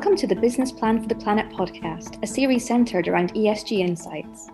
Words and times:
Welcome 0.00 0.16
to 0.16 0.26
the 0.26 0.34
Business 0.34 0.72
Plan 0.72 0.98
for 0.98 1.08
the 1.08 1.14
Planet 1.14 1.50
podcast, 1.50 2.22
a 2.22 2.26
series 2.26 2.66
centered 2.66 3.06
around 3.06 3.34
ESG 3.34 3.80
insights. 3.80 4.48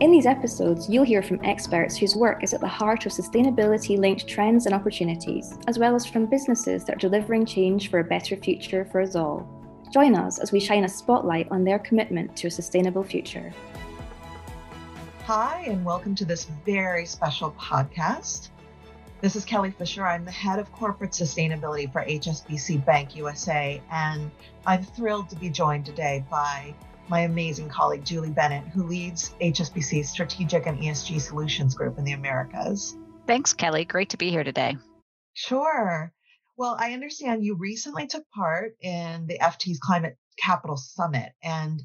In 0.00 0.10
these 0.10 0.26
episodes, 0.26 0.90
you'll 0.90 1.04
hear 1.04 1.22
from 1.22 1.38
experts 1.44 1.96
whose 1.96 2.16
work 2.16 2.42
is 2.42 2.52
at 2.52 2.60
the 2.60 2.66
heart 2.66 3.06
of 3.06 3.12
sustainability 3.12 3.96
linked 3.96 4.26
trends 4.26 4.66
and 4.66 4.74
opportunities, 4.74 5.56
as 5.68 5.78
well 5.78 5.94
as 5.94 6.04
from 6.04 6.26
businesses 6.26 6.82
that 6.84 6.96
are 6.96 6.98
delivering 6.98 7.46
change 7.46 7.88
for 7.88 8.00
a 8.00 8.04
better 8.04 8.34
future 8.34 8.84
for 8.86 9.00
us 9.00 9.14
all. 9.14 9.48
Join 9.92 10.16
us 10.16 10.40
as 10.40 10.50
we 10.50 10.58
shine 10.58 10.82
a 10.82 10.88
spotlight 10.88 11.46
on 11.52 11.62
their 11.62 11.78
commitment 11.78 12.36
to 12.38 12.48
a 12.48 12.50
sustainable 12.50 13.04
future. 13.04 13.54
Hi, 15.22 15.62
and 15.68 15.84
welcome 15.84 16.16
to 16.16 16.24
this 16.24 16.46
very 16.64 17.06
special 17.06 17.52
podcast. 17.52 18.48
This 19.22 19.34
is 19.34 19.46
Kelly 19.46 19.70
Fisher. 19.70 20.06
I'm 20.06 20.26
the 20.26 20.30
head 20.30 20.58
of 20.58 20.70
corporate 20.72 21.12
sustainability 21.12 21.90
for 21.90 22.04
HSBC 22.04 22.84
Bank 22.84 23.16
USA, 23.16 23.80
and 23.90 24.30
I'm 24.66 24.82
thrilled 24.82 25.30
to 25.30 25.36
be 25.36 25.48
joined 25.48 25.86
today 25.86 26.22
by 26.30 26.74
my 27.08 27.20
amazing 27.20 27.70
colleague 27.70 28.04
Julie 28.04 28.28
Bennett, 28.28 28.68
who 28.68 28.82
leads 28.82 29.30
HSBC's 29.40 30.10
Strategic 30.10 30.66
and 30.66 30.78
ESG 30.78 31.18
Solutions 31.22 31.74
Group 31.74 31.96
in 31.96 32.04
the 32.04 32.12
Americas. 32.12 32.94
Thanks, 33.26 33.54
Kelly. 33.54 33.86
Great 33.86 34.10
to 34.10 34.18
be 34.18 34.30
here 34.30 34.44
today. 34.44 34.76
Sure. 35.32 36.12
Well, 36.58 36.76
I 36.78 36.92
understand 36.92 37.42
you 37.42 37.56
recently 37.56 38.06
took 38.06 38.24
part 38.34 38.76
in 38.82 39.26
the 39.26 39.38
FT's 39.38 39.78
Climate 39.78 40.18
Capital 40.38 40.76
Summit, 40.76 41.32
and 41.42 41.82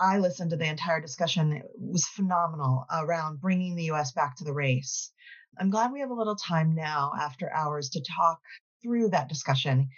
I 0.00 0.18
listened 0.18 0.50
to 0.50 0.56
the 0.56 0.68
entire 0.68 1.00
discussion. 1.00 1.52
It 1.52 1.66
was 1.78 2.04
phenomenal 2.04 2.84
around 2.92 3.40
bringing 3.40 3.76
the 3.76 3.92
US 3.92 4.10
back 4.10 4.36
to 4.38 4.44
the 4.44 4.52
race. 4.52 5.12
I'm 5.58 5.70
glad 5.70 5.92
we 5.92 6.00
have 6.00 6.10
a 6.10 6.14
little 6.14 6.36
time 6.36 6.74
now 6.74 7.12
after 7.18 7.52
hours 7.52 7.90
to 7.90 8.02
talk 8.02 8.40
through 8.82 9.10
that 9.10 9.28
discussion. 9.28 9.88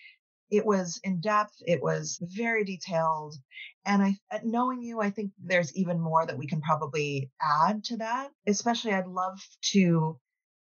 It 0.51 0.65
was 0.65 1.01
in 1.03 1.21
depth, 1.21 1.55
it 1.67 1.83
was 1.83 2.19
very 2.23 2.65
detailed. 2.65 3.35
And 3.85 4.03
I, 4.03 4.17
uh, 4.31 4.39
knowing 4.45 4.83
you, 4.83 5.01
I 5.01 5.11
think 5.11 5.33
there's 5.43 5.75
even 5.77 6.01
more 6.01 6.25
that 6.25 6.39
we 6.39 6.47
can 6.47 6.61
probably 6.61 7.31
add 7.43 7.85
to 7.85 7.97
that. 7.98 8.31
Especially, 8.47 8.93
I'd 8.93 9.07
love 9.07 9.41
to 9.73 10.19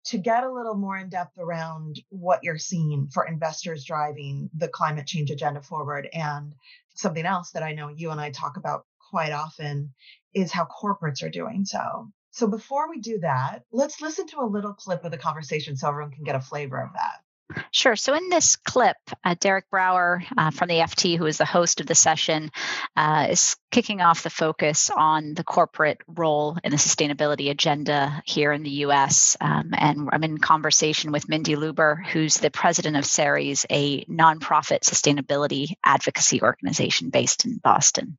to 0.08 0.17
get 0.17 0.44
a 0.44 0.52
little 0.52 0.75
more 0.75 0.97
in 0.97 1.08
depth 1.09 1.38
around 1.38 1.95
what 2.09 2.44
you're 2.44 2.58
seeing 2.58 3.08
for 3.14 3.25
investors 3.25 3.86
driving 3.86 4.50
the 4.53 4.68
climate 4.68 5.08
change 5.08 5.31
agenda 5.31 5.62
forward. 5.62 6.09
And 6.12 6.53
something 6.95 7.25
else 7.25 7.52
that 7.52 7.64
I 7.64 7.73
know 7.73 7.88
you 7.88 8.12
and 8.12 8.20
I 8.20 8.31
talk 8.31 8.58
about 8.58 8.86
quite 9.09 9.31
often 9.31 9.94
is 10.34 10.52
how 10.52 10.66
corporates 10.66 11.23
are 11.23 11.30
doing 11.30 11.64
so. 11.66 12.09
So 12.34 12.48
before 12.48 12.89
we 12.89 13.00
do 13.00 13.20
that, 13.20 13.59
let's 13.72 14.02
listen 14.02 14.26
to 14.28 14.39
a 14.39 14.45
little 14.45 14.73
clip 14.73 15.06
of 15.06 15.12
the 15.12 15.20
conversation 15.20 15.78
so 15.78 15.88
everyone 15.88 16.12
can 16.12 16.23
get 16.23 16.36
a 16.36 16.42
flavor 16.42 16.81
of 16.81 16.94
that. 16.94 17.22
Sure. 17.70 17.95
So, 17.95 18.16
in 18.16 18.30
this 18.30 18.56
clip, 18.56 18.98
uh, 19.23 19.36
Derek 19.40 19.70
Brower 19.70 20.23
uh, 20.36 20.50
from 20.50 20.70
the 20.70 20.80
FT, 20.80 21.17
who 21.17 21.28
is 21.28 21.38
the 21.38 21.45
host 21.45 21.81
of 21.81 21.86
the 21.86 21.94
session, 21.94 22.52
uh, 22.95 23.28
is 23.30 23.56
kicking 23.70 24.02
off 24.02 24.23
the 24.23 24.31
focus 24.31 24.90
on 24.90 25.36
the 25.36 25.44
corporate 25.44 26.00
role 26.08 26.58
in 26.64 26.72
the 26.72 26.78
sustainability 26.78 27.52
agenda 27.52 28.24
here 28.25 28.52
in 28.52 28.63
the 28.63 28.72
US. 28.88 29.38
Um, 29.40 29.72
and 29.78 30.09
I'm 30.12 30.24
in 30.24 30.40
conversation 30.40 31.12
with 31.12 31.30
Mindy 31.30 31.56
Luber, 31.56 32.03
who's 32.03 32.36
the 32.36 32.50
president 32.50 32.97
of 32.97 33.06
Ceres, 33.06 33.68
a 33.69 34.03
nonprofit 34.06 34.80
sustainability 34.80 35.74
advocacy 35.84 36.41
organization 36.41 37.09
based 37.09 37.46
in 37.46 37.57
Boston. 37.57 38.18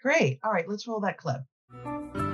Great. 0.00 0.38
All 0.42 0.52
right, 0.52 0.66
let's 0.66 0.88
roll 0.88 1.00
that 1.00 1.18
clip. 1.18 2.29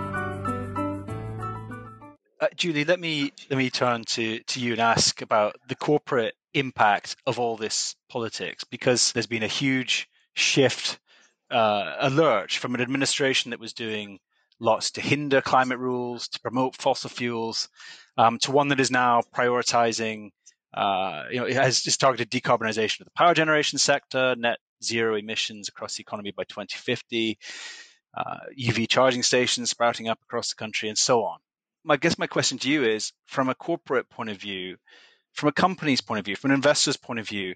Uh, 2.47 2.49
Julie, 2.55 2.85
let 2.85 3.01
me 3.01 3.33
let 3.51 3.57
me 3.57 3.71
turn 3.71 4.05
to 4.05 4.39
to 4.39 4.61
you 4.61 4.71
and 4.71 4.81
ask 4.81 5.21
about 5.21 5.57
the 5.67 5.75
corporate 5.75 6.37
impact 6.55 7.17
of 7.27 7.41
all 7.41 7.57
this 7.57 7.97
politics 8.09 8.63
because 8.63 9.11
there's 9.13 9.27
been 9.27 9.43
a 9.43 9.49
huge 9.49 10.09
shift, 10.35 11.01
uh, 11.51 11.97
a 11.99 12.09
lurch 12.09 12.59
from 12.59 12.77
an 12.77 12.81
administration 12.81 13.51
that 13.51 13.59
was 13.59 13.73
doing 13.73 14.21
lots 14.61 14.93
to 14.93 15.01
hinder 15.01 15.41
climate 15.41 15.81
rules, 15.81 16.29
to 16.29 16.41
promote 16.41 16.77
fossil 16.77 17.11
fuels, 17.11 17.69
um, 18.17 18.39
to 18.39 18.53
one 18.53 18.69
that 18.69 18.79
is 18.79 18.93
now 18.93 19.23
prioritizing, 19.35 20.31
uh, 20.73 21.25
you 21.33 21.41
know, 21.41 21.47
it 21.47 21.57
has 21.57 21.81
just 21.81 21.99
targeted 21.99 22.31
decarbonization 22.31 23.01
of 23.01 23.07
the 23.07 23.13
power 23.17 23.35
generation 23.35 23.81
sector, 23.81 24.37
net 24.39 24.59
zero 24.85 25.17
emissions 25.17 25.69
across 25.69 25.97
the 25.97 26.03
economy 26.03 26.31
by 26.31 26.45
2050, 26.45 27.39
uh, 28.17 28.37
EV 28.57 28.87
charging 28.87 29.25
stations 29.25 29.69
sprouting 29.69 30.07
up 30.07 30.21
across 30.23 30.51
the 30.51 30.57
country, 30.57 30.89
and 30.89 30.97
so 30.97 31.25
on 31.25 31.39
my 31.87 31.97
guess 31.97 32.19
my 32.19 32.27
question 32.27 32.59
to 32.59 32.71
you 32.71 32.85
is 32.85 33.13
from 33.27 33.49
a 33.49 33.55
corporate 33.55 34.11
point 34.11 34.29
of 34.29 34.39
view, 34.39 34.77
from 35.33 35.49
a 35.49 35.53
company's 35.53 36.01
point 36.01 36.19
of 36.19 36.25
view, 36.25 36.37
from 36.37 36.51
an 36.51 36.57
investor's 36.57 36.97
point 36.97 37.21
of 37.21 37.29
view, 37.29 37.55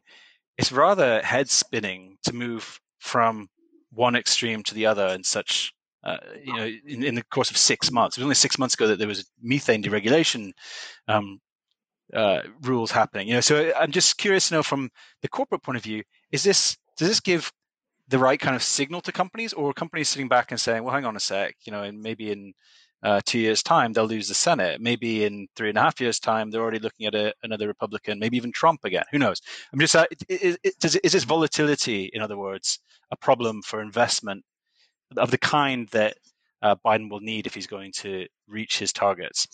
it's 0.56 0.70
rather 0.70 1.20
head 1.20 1.50
spinning 1.50 2.16
to 2.22 2.34
move 2.34 2.80
from 3.00 3.48
one 3.92 4.14
extreme 4.14 4.62
to 4.62 4.74
the 4.74 4.86
other 4.86 5.08
in 5.08 5.24
such 5.24 5.72
uh, 6.04 6.18
you 6.42 6.54
know 6.54 6.66
in, 6.86 7.02
in, 7.02 7.14
the 7.14 7.24
course 7.24 7.50
of 7.50 7.56
six 7.56 7.90
months. 7.90 8.16
It 8.16 8.20
was 8.20 8.24
only 8.24 8.34
six 8.36 8.58
months 8.58 8.74
ago 8.74 8.86
that 8.86 8.98
there 8.98 9.08
was 9.08 9.28
methane 9.42 9.82
deregulation 9.82 10.52
um, 11.08 11.40
uh, 12.14 12.42
rules 12.62 12.90
happening. 12.90 13.28
You 13.28 13.34
know, 13.34 13.40
so 13.40 13.72
I'm 13.76 13.90
just 13.90 14.16
curious 14.16 14.48
to 14.48 14.54
know 14.54 14.62
from 14.62 14.90
the 15.22 15.28
corporate 15.28 15.62
point 15.62 15.76
of 15.76 15.82
view, 15.82 16.04
is 16.30 16.42
this 16.42 16.76
does 16.96 17.08
this 17.08 17.20
give 17.20 17.52
the 18.08 18.18
right 18.18 18.40
kind 18.40 18.56
of 18.56 18.62
signal 18.62 19.00
to 19.02 19.12
companies, 19.12 19.52
or 19.52 19.72
companies 19.72 20.08
sitting 20.08 20.28
back 20.28 20.52
and 20.52 20.60
saying, 20.60 20.84
"Well, 20.84 20.94
hang 20.94 21.04
on 21.04 21.16
a 21.16 21.20
sec," 21.20 21.56
you 21.64 21.72
know, 21.72 21.82
and 21.82 22.00
maybe 22.00 22.30
in 22.30 22.54
uh, 23.02 23.20
two 23.24 23.38
years' 23.38 23.62
time, 23.62 23.92
they'll 23.92 24.04
lose 24.04 24.28
the 24.28 24.34
Senate. 24.34 24.80
Maybe 24.80 25.24
in 25.24 25.48
three 25.56 25.70
and 25.70 25.78
a 25.78 25.82
half 25.82 26.00
years' 26.00 26.20
time, 26.20 26.50
they're 26.50 26.60
already 26.60 26.78
looking 26.78 27.06
at 27.06 27.14
a, 27.14 27.34
another 27.42 27.66
Republican, 27.66 28.18
maybe 28.18 28.36
even 28.36 28.52
Trump 28.52 28.84
again. 28.84 29.04
Who 29.10 29.18
knows? 29.18 29.40
I'm 29.72 29.80
just, 29.80 29.96
uh, 29.96 30.06
is, 30.28 30.58
is, 30.62 30.96
is 30.96 31.12
this 31.12 31.24
volatility, 31.24 32.10
in 32.12 32.20
other 32.20 32.36
words, 32.36 32.78
a 33.10 33.16
problem 33.16 33.62
for 33.62 33.80
investment 33.80 34.44
of 35.16 35.30
the 35.30 35.38
kind 35.38 35.88
that 35.88 36.16
uh, 36.62 36.76
Biden 36.84 37.10
will 37.10 37.20
need 37.20 37.46
if 37.46 37.54
he's 37.54 37.66
going 37.66 37.92
to 37.92 38.26
reach 38.46 38.78
his 38.78 38.92
targets? 38.92 39.46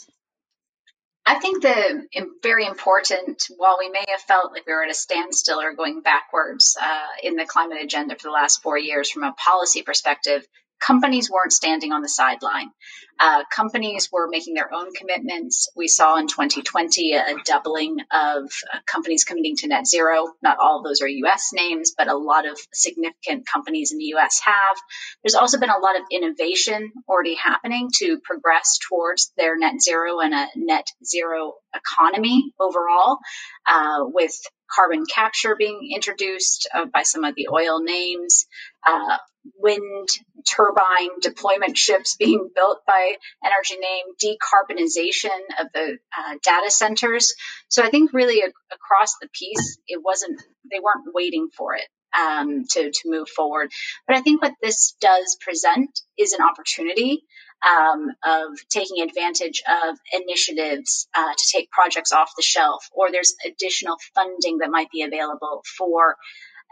I 1.29 1.41
think 1.41 1.63
the 1.63 2.07
very 2.41 2.67
important, 2.67 3.49
while 3.57 3.77
we 3.81 3.89
may 3.91 4.05
have 4.09 4.21
felt 4.21 4.53
like 4.53 4.65
we 4.65 4.73
were 4.73 4.85
at 4.85 4.91
a 4.91 4.95
standstill 4.95 5.61
or 5.61 5.75
going 5.75 6.01
backwards 6.01 6.77
uh, 6.81 7.07
in 7.21 7.35
the 7.35 7.45
climate 7.45 7.79
agenda 7.83 8.15
for 8.15 8.29
the 8.29 8.33
last 8.33 8.63
four 8.63 8.79
years 8.79 9.11
from 9.11 9.25
a 9.25 9.33
policy 9.33 9.83
perspective, 9.83 10.47
companies 10.81 11.31
weren't 11.31 11.53
standing 11.53 11.93
on 11.93 12.03
the 12.03 12.09
sideline. 12.09 12.71
Uh, 13.19 13.45
companies 13.51 14.11
were 14.13 14.29
making 14.29 14.55
their 14.55 14.73
own 14.73 14.93
commitments. 14.93 15.71
We 15.75 15.89
saw 15.89 16.19
in 16.19 16.27
2020 16.27 17.15
a 17.15 17.37
doubling 17.45 17.97
of 18.13 18.51
uh, 18.73 18.79
companies 18.87 19.25
committing 19.25 19.57
to 19.57 19.69
net 19.69 19.87
zero. 19.87 20.35
Not 20.43 20.59
all 20.61 20.79
of 20.79 20.85
those 20.85 21.01
are 21.01 21.09
US 21.09 21.51
names, 21.55 21.93
but 21.97 22.09
a 22.09 22.17
lot 22.17 22.47
of 22.47 22.59
significant 22.73 23.47
companies 23.47 23.93
in 23.93 23.99
the 23.99 24.13
US 24.17 24.41
have. 24.45 24.77
There's 25.23 25.35
also 25.35 25.59
been 25.59 25.71
a 25.71 25.79
lot 25.79 25.97
of 25.97 26.03
innovation 26.11 26.93
already 27.09 27.37
happening 27.37 27.89
to 27.97 28.19
progress 28.23 28.79
towards 28.87 29.33
their 29.37 29.57
net 29.57 29.81
zero 29.81 30.21
and 30.21 30.35
a 30.35 30.47
net 30.57 30.87
zero 31.05 31.55
economy 31.75 32.53
overall, 32.61 33.19
uh, 33.67 34.01
with 34.05 34.33
carbon 34.71 35.05
capture 35.07 35.57
being 35.57 35.91
introduced 35.95 36.69
uh, 36.75 36.85
by 36.87 37.03
some 37.03 37.25
of 37.25 37.35
the 37.35 37.49
oil 37.49 37.81
names, 37.81 38.47
uh, 38.87 39.17
wind 39.59 40.09
turbine 40.49 41.21
deployment 41.21 41.77
ships 41.77 42.17
being 42.17 42.49
built 42.55 42.81
by 42.87 43.17
energy 43.45 43.77
name, 43.81 44.05
decarbonization 44.23 45.61
of 45.61 45.67
the 45.75 45.99
uh, 46.17 46.35
data 46.43 46.71
centers. 46.71 47.35
So 47.69 47.83
I 47.83 47.91
think 47.91 48.13
really 48.13 48.41
a- 48.41 48.75
across 48.75 49.17
the 49.21 49.29
piece, 49.33 49.79
it 49.87 50.01
wasn't, 50.03 50.41
they 50.71 50.81
weren't 50.81 51.15
waiting 51.15 51.49
for 51.57 51.75
it. 51.75 51.87
Um, 52.17 52.65
to, 52.71 52.91
to 52.91 53.01
move 53.11 53.29
forward. 53.29 53.71
But 54.07 54.17
I 54.17 54.23
think 54.23 54.41
what 54.41 54.55
this 54.63 54.97
does 55.03 55.37
present 55.39 56.01
is 56.17 56.33
an 56.33 56.41
opportunity 56.41 57.25
um, 57.69 58.07
of 58.25 58.57
taking 58.71 59.03
advantage 59.03 59.63
of 59.69 59.99
initiatives 60.13 61.09
uh, 61.15 61.33
to 61.33 61.45
take 61.53 61.71
projects 61.71 62.13
off 62.13 62.31
the 62.35 62.43
shelf, 62.43 62.89
or 62.93 63.11
there's 63.11 63.35
additional 63.45 63.97
funding 64.15 64.59
that 64.59 64.71
might 64.71 64.91
be 64.91 65.03
available 65.03 65.63
for 65.77 66.17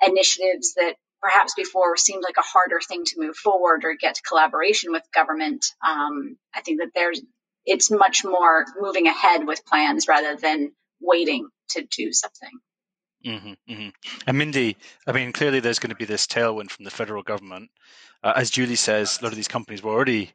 initiatives 0.07 0.75
that 0.75 0.95
perhaps 1.25 1.55
before 1.55 1.97
seemed 1.97 2.23
like 2.23 2.37
a 2.37 2.43
harder 2.43 2.81
thing 2.87 3.05
to 3.07 3.15
move 3.19 3.35
forward 3.35 3.85
or 3.85 3.97
get 3.99 4.21
collaboration 4.29 4.93
with 4.93 5.03
government. 5.15 5.65
Um, 5.87 6.37
I 6.55 6.61
think 6.61 6.81
that 6.81 6.91
there's 6.95 7.23
it's 7.65 7.91
much 7.91 8.27
more 8.27 8.67
moving 8.79 9.07
ahead 9.07 9.47
with 9.47 9.65
plans 9.65 10.07
rather 10.07 10.37
than 10.37 10.73
waiting 11.01 11.49
to 11.71 11.87
do 11.97 12.13
something. 12.13 12.51
Mm-hmm, 13.25 13.73
mm-hmm. 13.73 13.89
And 14.27 14.39
Mindy, 14.39 14.77
I 15.07 15.13
mean, 15.13 15.33
clearly 15.33 15.61
there's 15.61 15.79
going 15.79 15.91
to 15.91 15.97
be 15.97 16.05
this 16.05 16.27
tailwind 16.27 16.71
from 16.71 16.85
the 16.85 16.91
federal 16.91 17.23
government. 17.23 17.71
Uh, 18.23 18.35
as 18.37 18.51
Julie 18.51 18.77
says, 18.77 19.19
a 19.19 19.25
lot 19.25 19.33
of 19.33 19.37
these 19.37 19.49
companies 19.49 19.83
were 19.83 19.93
already 19.93 20.31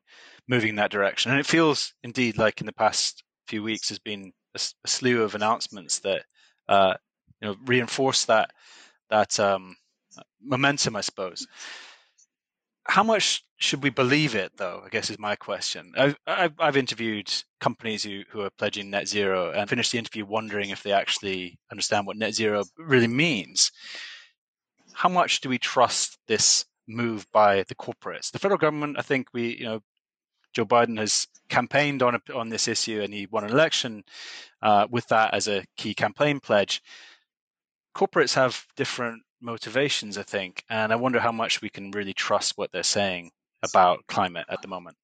moving 0.47 0.69
in 0.69 0.75
that 0.77 0.89
direction, 0.89 1.31
and 1.31 1.39
it 1.39 1.45
feels 1.45 1.93
indeed 2.03 2.39
like 2.39 2.61
in 2.61 2.65
the 2.65 2.73
past 2.73 3.23
few 3.47 3.61
weeks 3.61 3.89
has 3.89 3.99
been 3.99 4.31
a, 4.55 4.59
a 4.85 4.87
slew 4.87 5.21
of 5.21 5.35
announcements 5.35 5.99
that 5.99 6.23
uh, 6.67 6.95
you 7.41 7.47
know 7.47 7.55
reinforce 7.65 8.25
that 8.25 8.49
that 9.11 9.39
um, 9.39 9.75
momentum, 10.41 10.95
I 10.95 11.01
suppose. 11.01 11.47
How 12.85 13.03
much 13.03 13.43
should 13.57 13.83
we 13.83 13.89
believe 13.89 14.35
it, 14.35 14.51
though? 14.57 14.81
I 14.85 14.89
guess 14.89 15.09
is 15.09 15.19
my 15.19 15.35
question. 15.35 15.93
I've, 16.25 16.53
I've, 16.57 16.77
interviewed 16.77 17.31
companies 17.59 18.03
who, 18.03 18.23
who 18.29 18.41
are 18.41 18.49
pledging 18.57 18.89
net 18.89 19.07
zero 19.07 19.51
and 19.51 19.69
finished 19.69 19.91
the 19.91 19.97
interview 19.97 20.25
wondering 20.25 20.69
if 20.69 20.81
they 20.81 20.93
actually 20.93 21.59
understand 21.71 22.07
what 22.07 22.17
net 22.17 22.33
zero 22.33 22.63
really 22.77 23.07
means. 23.07 23.71
How 24.93 25.09
much 25.09 25.41
do 25.41 25.49
we 25.49 25.59
trust 25.59 26.17
this 26.27 26.65
move 26.87 27.27
by 27.31 27.63
the 27.67 27.75
corporates? 27.75 28.31
The 28.31 28.39
federal 28.39 28.57
government, 28.57 28.97
I 28.97 29.01
think 29.01 29.27
we, 29.33 29.57
you 29.57 29.65
know, 29.65 29.79
Joe 30.53 30.65
Biden 30.65 30.97
has 30.97 31.27
campaigned 31.49 32.01
on 32.01 32.15
a, 32.15 32.33
on 32.33 32.49
this 32.49 32.67
issue 32.67 33.01
and 33.01 33.13
he 33.13 33.27
won 33.27 33.43
an 33.43 33.51
election 33.51 34.03
uh, 34.61 34.87
with 34.89 35.07
that 35.07 35.33
as 35.33 35.47
a 35.47 35.65
key 35.77 35.93
campaign 35.93 36.39
pledge. 36.39 36.81
Corporates 37.95 38.35
have 38.35 38.65
different 38.75 39.21
motivations, 39.41 40.17
I 40.17 40.23
think, 40.23 40.63
and 40.69 40.91
I 40.91 40.95
wonder 40.95 41.19
how 41.19 41.31
much 41.31 41.61
we 41.61 41.69
can 41.69 41.91
really 41.91 42.13
trust 42.13 42.57
what 42.57 42.71
they're 42.71 42.83
saying 42.83 43.31
about 43.63 44.05
climate 44.07 44.45
at 44.49 44.61
the 44.61 44.67
moment. 44.67 44.97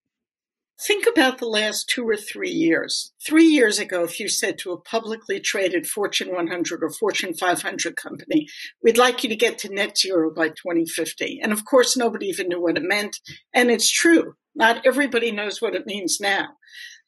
Think 0.77 1.05
about 1.07 1.37
the 1.37 1.47
last 1.47 1.87
two 1.87 2.07
or 2.07 2.17
three 2.17 2.49
years. 2.49 3.13
Three 3.25 3.45
years 3.45 3.79
ago, 3.79 4.03
if 4.03 4.19
you 4.19 4.27
said 4.27 4.57
to 4.59 4.73
a 4.73 4.81
publicly 4.81 5.39
traded 5.39 5.87
Fortune 5.87 6.33
100 6.33 6.83
or 6.83 6.89
Fortune 6.89 7.33
500 7.33 7.95
company, 7.95 8.47
we'd 8.83 8.97
like 8.97 9.23
you 9.23 9.29
to 9.29 9.37
get 9.37 9.57
to 9.59 9.73
net 9.73 9.97
zero 9.97 10.33
by 10.33 10.49
2050. 10.49 11.39
And 11.41 11.53
of 11.53 11.63
course, 11.63 11.95
nobody 11.95 12.25
even 12.27 12.49
knew 12.49 12.61
what 12.61 12.77
it 12.77 12.83
meant. 12.83 13.19
And 13.53 13.71
it's 13.71 13.89
true. 13.89 14.35
Not 14.53 14.85
everybody 14.85 15.31
knows 15.31 15.61
what 15.61 15.75
it 15.75 15.85
means 15.85 16.19
now. 16.19 16.47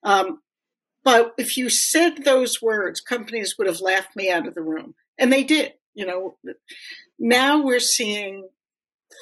Um, 0.02 0.40
but 1.04 1.34
if 1.38 1.58
you 1.58 1.70
said 1.70 2.24
those 2.24 2.62
words, 2.62 3.02
companies 3.02 3.56
would 3.58 3.68
have 3.68 3.82
laughed 3.82 4.16
me 4.16 4.30
out 4.30 4.48
of 4.48 4.56
the 4.56 4.62
room. 4.62 4.96
And 5.18 5.32
they 5.32 5.44
did. 5.44 5.74
You 5.98 6.06
know, 6.06 6.38
now 7.18 7.64
we're 7.64 7.80
seeing 7.80 8.50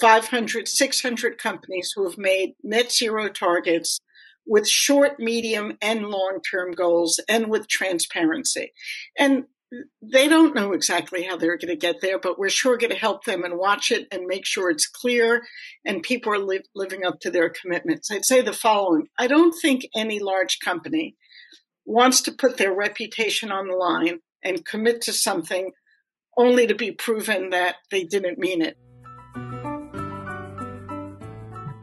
500, 0.02 0.68
600 0.68 1.38
companies 1.38 1.94
who 1.96 2.04
have 2.04 2.18
made 2.18 2.56
net 2.64 2.92
zero 2.92 3.30
targets 3.30 4.02
with 4.46 4.68
short, 4.68 5.18
medium, 5.18 5.78
and 5.82 6.08
long 6.08 6.40
term 6.42 6.74
goals 6.74 7.22
and 7.30 7.50
with 7.50 7.70
transparency. 7.70 8.74
And 9.18 9.46
they 10.02 10.28
don't 10.28 10.54
know 10.54 10.74
exactly 10.74 11.24
how 11.24 11.38
they're 11.38 11.58
going 11.58 11.70
to 11.70 11.78
get 11.78 12.02
there, 12.02 12.20
but 12.20 12.38
we're 12.38 12.50
sure 12.50 12.76
going 12.76 12.92
to 12.92 13.00
help 13.00 13.24
them 13.24 13.46
and 13.46 13.58
watch 13.58 13.90
it 13.90 14.06
and 14.12 14.26
make 14.26 14.46
sure 14.46 14.70
it's 14.70 14.86
clear 14.86 15.44
and 15.86 16.04
people 16.04 16.34
are 16.34 16.40
li- 16.40 16.60
living 16.76 17.06
up 17.06 17.22
to 17.22 17.32
their 17.32 17.50
commitments. 17.50 18.12
I'd 18.12 18.26
say 18.26 18.42
the 18.42 18.52
following 18.52 19.08
I 19.18 19.28
don't 19.28 19.56
think 19.62 19.88
any 19.96 20.20
large 20.20 20.60
company 20.60 21.16
wants 21.86 22.22
to 22.24 22.34
put 22.34 22.58
their 22.58 22.76
reputation 22.76 23.50
on 23.50 23.68
the 23.68 23.78
line 23.78 24.20
and 24.44 24.66
commit 24.66 25.02
to 25.04 25.14
something 25.14 25.72
only 26.38 26.68
to 26.68 26.76
be 26.76 26.92
proven 26.92 27.50
that 27.52 27.78
they 27.92 28.04
didn't 28.04 28.38
mean 28.38 28.62
it. 28.62 28.78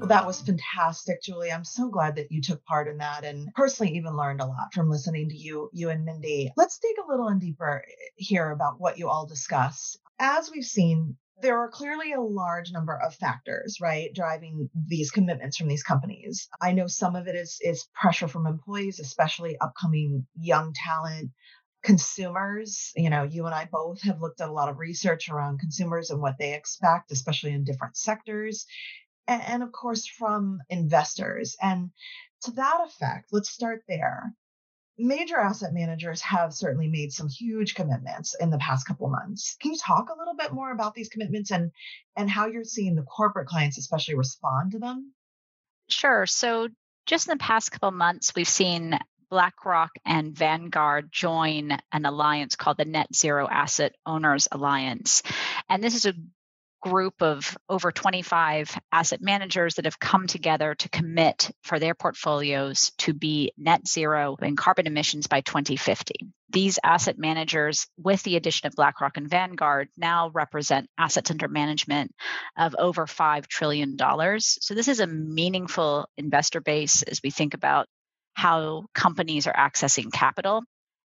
Well, 0.03 0.09
that 0.09 0.27
was 0.27 0.41
fantastic, 0.41 1.23
Julie. 1.23 1.53
I'm 1.53 1.65
so 1.65 1.89
glad 1.89 2.17
that 2.17 2.33
you 2.33 2.43
took 2.43 2.65
part 2.65 2.89
in 2.89 2.99
that 2.99 3.25
and 3.25 3.49
personally 3.55 3.95
even 3.95 4.17
learned 4.17 4.41
a 4.41 4.47
lot 4.47 4.75
from 4.75 4.91
listening 4.91 5.29
to 5.29 5.37
you, 5.37 5.71
you 5.73 5.91
and 5.91 6.05
Mindy. 6.05 6.51
Let's 6.57 6.81
dig 6.81 6.97
a 6.99 7.09
little 7.09 7.29
in 7.29 7.39
deeper 7.39 7.85
eh, 7.87 7.93
here 8.17 8.51
about 8.51 8.81
what 8.81 8.99
you 8.99 9.09
all 9.09 9.27
discuss. 9.27 9.97
As 10.19 10.51
we've 10.51 10.65
seen, 10.65 11.17
there 11.41 11.59
are 11.59 11.69
clearly 11.69 12.13
a 12.13 12.21
large 12.21 12.73
number 12.73 12.97
of 12.97 13.15
factors, 13.15 13.79
right, 13.81 14.13
driving 14.13 14.69
these 14.75 15.13
commitments 15.13 15.57
from 15.57 15.69
these 15.69 15.85
companies. 15.85 16.49
I 16.61 16.73
know 16.73 16.89
some 16.89 17.15
of 17.15 17.29
it 17.29 17.37
is 17.37 17.59
is 17.61 17.89
pressure 17.95 18.27
from 18.27 18.47
employees, 18.47 18.99
especially 18.99 19.57
upcoming 19.61 20.27
young 20.37 20.73
talent, 20.73 21.31
consumers. 21.83 22.93
You 22.97 23.11
know, 23.11 23.25
you 23.25 23.47
and 23.47 23.55
I 23.55 23.69
both 23.71 24.03
have 24.03 24.21
looked 24.21 24.41
at 24.41 24.49
a 24.49 24.53
lot 24.53 24.69
of 24.69 24.79
research 24.79 25.29
around 25.29 25.61
consumers 25.61 26.11
and 26.11 26.21
what 26.21 26.39
they 26.39 26.55
expect, 26.55 27.13
especially 27.13 27.53
in 27.53 27.65
different 27.65 27.97
sectors 27.97 28.67
and, 29.29 29.43
and 29.43 29.63
of 29.63 29.73
course 29.73 30.07
from 30.07 30.61
investors. 30.69 31.57
And 31.61 31.91
to 32.43 32.51
that 32.53 32.81
effect, 32.87 33.29
let's 33.33 33.51
start 33.51 33.85
there. 33.89 34.35
Major 34.99 35.39
asset 35.39 35.73
managers 35.73 36.21
have 36.21 36.53
certainly 36.53 36.89
made 36.89 37.13
some 37.13 37.29
huge 37.29 37.75
commitments 37.75 38.35
in 38.39 38.51
the 38.51 38.59
past 38.59 38.87
couple 38.87 39.09
months. 39.09 39.57
Can 39.61 39.73
you 39.73 39.79
talk 39.79 40.11
a 40.11 40.19
little 40.19 40.37
bit 40.37 40.53
more 40.53 40.71
about 40.71 40.95
these 40.95 41.09
commitments 41.09 41.51
and 41.51 41.71
and 42.15 42.29
how 42.29 42.47
you're 42.47 42.65
seeing 42.65 42.95
the 42.95 43.03
corporate 43.03 43.49
clients 43.49 43.79
especially 43.79 44.15
respond 44.15 44.73
to 44.73 44.79
them? 44.79 45.13
Sure. 45.89 46.27
So 46.27 46.69
just 47.07 47.27
in 47.27 47.33
the 47.33 47.43
past 47.43 47.73
couple 47.73 47.91
months, 47.91 48.35
we've 48.37 48.47
seen 48.47 48.99
BlackRock 49.33 49.93
and 50.05 50.37
Vanguard 50.37 51.11
join 51.11 51.79
an 51.91 52.05
alliance 52.05 52.55
called 52.55 52.77
the 52.77 52.85
Net 52.85 53.17
Zero 53.17 53.49
Asset 53.49 53.95
Owners 54.05 54.47
Alliance. 54.53 55.23
And 55.71 55.83
this 55.83 55.95
is 55.95 56.05
a 56.05 56.13
group 56.83 57.23
of 57.23 57.57
over 57.67 57.91
25 57.91 58.79
asset 58.93 59.23
managers 59.23 59.77
that 59.77 59.87
have 59.87 59.99
come 59.99 60.27
together 60.27 60.75
to 60.75 60.89
commit 60.91 61.51
for 61.63 61.79
their 61.79 61.95
portfolios 61.95 62.91
to 62.99 63.15
be 63.15 63.53
net 63.57 63.89
zero 63.89 64.37
in 64.43 64.55
carbon 64.55 64.87
emissions 64.87 65.29
by 65.29 65.41
2050. 65.41 66.15
These 66.51 66.79
asset 66.85 67.17
managers, 67.17 67.87
with 67.97 68.23
the 68.25 68.37
addition 68.37 68.67
of 68.67 68.75
BlackRock 68.75 69.17
and 69.17 69.31
Vanguard, 69.31 69.89
now 69.97 70.29
represent 70.35 70.91
assets 70.99 71.31
under 71.31 71.49
management 71.49 72.13
of 72.59 72.77
over 72.79 73.07
$5 73.07 73.47
trillion. 73.47 73.97
So, 74.41 74.75
this 74.75 74.89
is 74.89 75.01
a 75.01 75.07
meaningful 75.07 76.07
investor 76.19 76.61
base 76.61 77.01
as 77.01 77.23
we 77.23 77.31
think 77.31 77.55
about 77.55 77.87
how 78.35 78.85
companies 78.95 79.47
are 79.47 79.55
accessing 79.55 80.13
capital. 80.13 80.63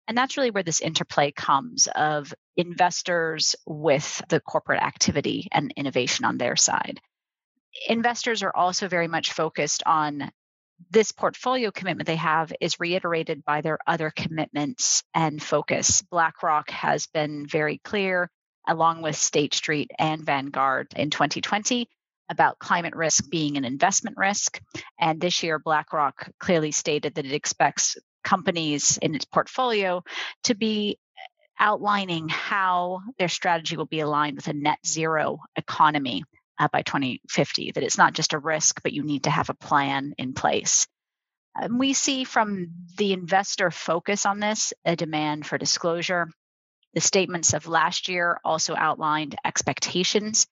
And 0.08 0.16
that's 0.16 0.36
really 0.36 0.50
where 0.50 0.62
this 0.62 0.80
interplay 0.80 1.32
comes 1.32 1.88
of 1.94 2.32
investors 2.56 3.56
with 3.66 4.22
the 4.28 4.40
corporate 4.40 4.82
activity 4.82 5.48
and 5.50 5.72
innovation 5.76 6.24
on 6.24 6.38
their 6.38 6.56
side. 6.56 7.00
Investors 7.88 8.42
are 8.42 8.54
also 8.54 8.88
very 8.88 9.08
much 9.08 9.32
focused 9.32 9.82
on 9.84 10.30
this 10.90 11.12
portfolio 11.12 11.70
commitment 11.70 12.06
they 12.06 12.16
have 12.16 12.52
is 12.60 12.78
reiterated 12.78 13.44
by 13.44 13.60
their 13.60 13.78
other 13.86 14.10
commitments 14.14 15.02
and 15.14 15.42
focus. 15.42 16.02
BlackRock 16.02 16.70
has 16.70 17.06
been 17.06 17.46
very 17.46 17.78
clear, 17.78 18.30
along 18.68 19.02
with 19.02 19.16
State 19.16 19.54
Street 19.54 19.90
and 19.98 20.24
Vanguard 20.24 20.88
in 20.94 21.10
2020, 21.10 21.88
about 22.28 22.58
climate 22.58 22.94
risk 22.94 23.30
being 23.30 23.56
an 23.56 23.64
investment 23.64 24.16
risk. 24.16 24.60
And 24.98 25.20
this 25.20 25.42
year, 25.42 25.58
BlackRock 25.58 26.30
clearly 26.38 26.72
stated 26.72 27.14
that 27.14 27.26
it 27.26 27.32
expects 27.32 27.96
companies 28.24 28.98
in 29.00 29.14
its 29.14 29.24
portfolio 29.24 30.02
to 30.44 30.54
be 30.54 30.98
outlining 31.58 32.28
how 32.28 33.00
their 33.18 33.28
strategy 33.28 33.76
will 33.76 33.86
be 33.86 34.00
aligned 34.00 34.36
with 34.36 34.48
a 34.48 34.52
net 34.52 34.78
zero 34.86 35.38
economy 35.56 36.24
uh, 36.58 36.68
by 36.72 36.82
2050, 36.82 37.72
that 37.72 37.84
it's 37.84 37.98
not 37.98 38.14
just 38.14 38.32
a 38.32 38.38
risk, 38.38 38.82
but 38.82 38.92
you 38.92 39.02
need 39.02 39.24
to 39.24 39.30
have 39.30 39.50
a 39.50 39.54
plan 39.54 40.14
in 40.18 40.34
place. 40.34 40.86
And 41.54 41.78
we 41.78 41.92
see 41.92 42.24
from 42.24 42.68
the 42.98 43.12
investor 43.12 43.70
focus 43.70 44.26
on 44.26 44.40
this 44.40 44.72
a 44.84 44.96
demand 44.96 45.46
for 45.46 45.56
disclosure. 45.56 46.28
The 46.94 47.00
statements 47.00 47.54
of 47.54 47.66
last 47.66 48.08
year 48.08 48.38
also 48.44 48.74
outlined 48.74 49.36
expectations 49.44 50.46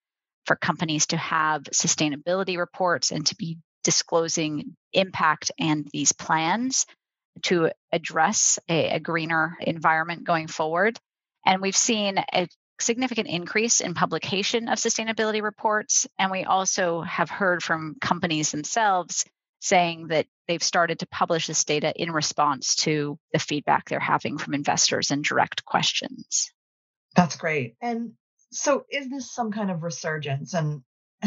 for 0.46 0.56
companies 0.56 1.06
to 1.06 1.16
have 1.16 1.62
sustainability 1.64 2.58
reports 2.58 3.10
and 3.10 3.26
to 3.26 3.36
be 3.36 3.58
disclosing 3.82 4.76
impact 4.92 5.50
and 5.58 5.88
these 5.92 6.12
plans 6.12 6.86
to 7.42 7.70
address 7.92 8.58
a, 8.68 8.90
a 8.90 9.00
greener 9.00 9.56
environment 9.60 10.24
going 10.24 10.46
forward. 10.46 10.98
And 11.44 11.60
we've 11.60 11.76
seen 11.76 12.18
a 12.18 12.48
significant 12.80 13.28
increase 13.28 13.80
in 13.80 13.94
publication 13.94 14.68
of 14.68 14.78
sustainability 14.78 15.42
reports. 15.42 16.06
And 16.18 16.30
we 16.30 16.44
also 16.44 17.02
have 17.02 17.30
heard 17.30 17.62
from 17.62 17.96
companies 18.00 18.50
themselves 18.50 19.24
saying 19.60 20.08
that 20.08 20.26
they've 20.46 20.62
started 20.62 20.98
to 20.98 21.06
publish 21.06 21.46
this 21.46 21.64
data 21.64 21.92
in 21.96 22.10
response 22.10 22.74
to 22.76 23.18
the 23.32 23.38
feedback 23.38 23.88
they're 23.88 24.00
having 24.00 24.38
from 24.38 24.54
investors 24.54 25.10
and 25.10 25.24
direct 25.24 25.64
questions. 25.64 26.52
That's 27.14 27.36
great. 27.36 27.76
And 27.80 28.12
so, 28.54 28.84
is 28.90 29.11
this 29.11 29.32
some 29.32 29.52
kind 29.52 29.70
of 29.70 29.82
resurgence? 29.82 30.54
And 30.54 30.82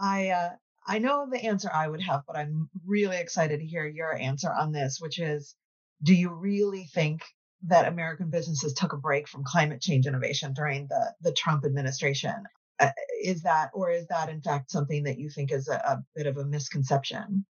I, 0.00 0.30
uh, 0.30 0.50
I 0.86 0.98
know 0.98 1.28
the 1.30 1.44
answer 1.44 1.70
I 1.72 1.88
would 1.88 2.02
have, 2.02 2.22
but 2.26 2.36
I'm 2.36 2.68
really 2.86 3.18
excited 3.18 3.60
to 3.60 3.66
hear 3.66 3.86
your 3.86 4.16
answer 4.16 4.52
on 4.52 4.72
this, 4.72 4.98
which 5.00 5.20
is 5.20 5.54
do 6.02 6.14
you 6.14 6.30
really 6.30 6.84
think 6.92 7.22
that 7.68 7.86
American 7.86 8.30
businesses 8.30 8.72
took 8.72 8.92
a 8.92 8.96
break 8.96 9.28
from 9.28 9.44
climate 9.44 9.80
change 9.80 10.06
innovation 10.06 10.52
during 10.52 10.88
the, 10.88 11.14
the 11.20 11.32
Trump 11.32 11.64
administration? 11.64 12.34
Uh, 12.80 12.90
is 13.22 13.42
that, 13.42 13.70
or 13.74 13.90
is 13.90 14.06
that 14.08 14.28
in 14.28 14.40
fact 14.40 14.70
something 14.70 15.04
that 15.04 15.18
you 15.18 15.30
think 15.30 15.52
is 15.52 15.68
a, 15.68 15.74
a 15.74 16.02
bit 16.16 16.26
of 16.26 16.38
a 16.38 16.44
misconception? 16.44 17.44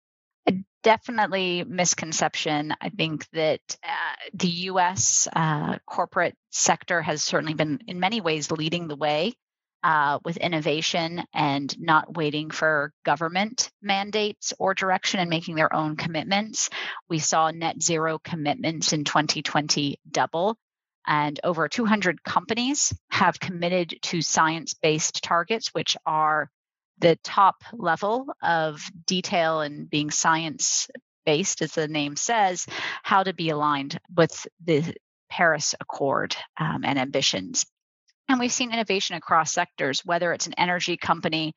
Definitely 0.83 1.65
misconception. 1.65 2.75
I 2.81 2.89
think 2.89 3.29
that 3.33 3.61
uh, 3.83 4.31
the 4.35 4.49
US 4.49 5.29
uh, 5.35 5.79
corporate 5.87 6.37
sector 6.51 7.03
has 7.03 7.23
certainly 7.23 7.55
been, 7.55 7.81
in 7.87 8.01
many 8.01 8.21
ways, 8.21 8.51
leading 8.51 8.89
the 8.89 8.97
way 8.97 9.35
uh, 9.83 10.19
with 10.25 10.37
innovation 10.39 11.23
and 11.33 11.79
not 11.79 12.17
waiting 12.17 12.51
for 12.51 12.93
government 13.05 13.71
mandates 13.81 14.53
or 14.59 14.75
direction 14.75 15.21
and 15.21 15.31
making 15.31 15.55
their 15.55 15.73
own 15.75 15.97
commitments. 15.97 16.71
We 17.09 17.19
saw 17.19 17.51
net 17.51 17.83
zero 17.83 18.19
commitments 18.19 18.93
in 18.93 19.05
2020 19.05 20.01
double. 20.11 20.57
And 21.07 21.41
over 21.43 21.69
200 21.69 22.23
companies 22.23 22.95
have 23.11 23.41
committed 23.41 23.99
to 24.03 24.21
science 24.21 24.75
based 24.75 25.23
targets, 25.23 25.69
which 25.69 25.97
are 26.05 26.51
the 27.01 27.17
top 27.23 27.63
level 27.73 28.27
of 28.43 28.81
detail 29.07 29.61
and 29.61 29.89
being 29.89 30.11
science 30.11 30.89
based, 31.25 31.63
as 31.63 31.73
the 31.73 31.89
name 31.89 32.17
says, 32.17 32.67
how 33.03 33.23
to 33.23 33.35
be 33.35 33.51
aligned 33.51 33.99
with 34.17 34.47
the 34.65 34.95
Paris 35.31 35.75
Accord 35.81 36.37
um, 36.59 36.85
and 36.85 36.99
ambitions. 36.99 37.67
And 38.29 38.39
we've 38.41 38.53
seen 38.53 38.73
innovation 38.73 39.17
across 39.17 39.53
sectors, 39.53 40.05
whether 40.05 40.33
it's 40.33 40.47
an 40.47 40.55
energy 40.59 40.97
company 40.97 41.53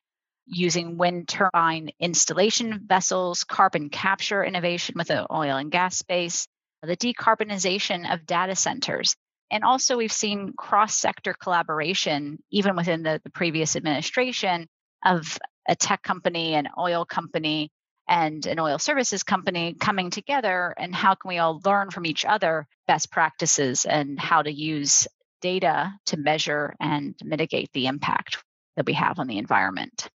using 0.46 0.98
wind 0.98 1.28
turbine 1.28 1.90
installation 2.00 2.80
vessels, 2.86 3.44
carbon 3.44 3.90
capture 3.90 4.44
innovation 4.44 4.94
with 4.98 5.08
the 5.08 5.26
oil 5.32 5.56
and 5.56 5.70
gas 5.70 5.96
space, 5.96 6.46
the 6.82 6.96
decarbonization 6.96 8.12
of 8.12 8.26
data 8.26 8.56
centers. 8.56 9.14
And 9.50 9.64
also, 9.64 9.98
we've 9.98 10.12
seen 10.12 10.54
cross 10.56 10.94
sector 10.94 11.34
collaboration, 11.34 12.42
even 12.50 12.74
within 12.74 13.02
the, 13.02 13.20
the 13.22 13.30
previous 13.30 13.76
administration, 13.76 14.66
of 15.04 15.38
a 15.68 15.76
tech 15.76 16.02
company, 16.02 16.54
an 16.54 16.68
oil 16.78 17.04
company, 17.04 17.70
and 18.08 18.46
an 18.46 18.58
oil 18.58 18.78
services 18.78 19.22
company 19.22 19.74
coming 19.78 20.10
together 20.10 20.74
and 20.76 20.94
how 20.94 21.14
can 21.14 21.28
we 21.28 21.38
all 21.38 21.60
learn 21.64 21.90
from 21.90 22.04
each 22.04 22.24
other 22.24 22.66
best 22.86 23.10
practices 23.10 23.84
and 23.84 24.18
how 24.18 24.42
to 24.42 24.52
use 24.52 25.06
data 25.40 25.92
to 26.06 26.16
measure 26.16 26.74
and 26.80 27.14
mitigate 27.22 27.70
the 27.72 27.86
impact 27.86 28.38
that 28.76 28.86
we 28.86 28.92
have 28.94 29.18
on 29.18 29.28
the 29.28 29.38
environment. 29.38 30.08